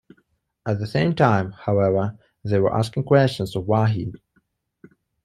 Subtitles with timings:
[0.65, 4.15] At the same time, however, they were asking questions of Wahid.